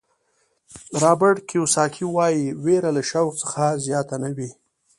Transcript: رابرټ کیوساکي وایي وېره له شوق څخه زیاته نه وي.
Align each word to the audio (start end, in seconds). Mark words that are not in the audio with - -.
رابرټ 1.01 1.37
کیوساکي 1.49 2.05
وایي 2.15 2.45
وېره 2.63 2.89
له 2.97 3.03
شوق 3.11 3.33
څخه 3.41 3.63
زیاته 3.85 4.15
نه 4.23 4.29
وي. 4.37 4.49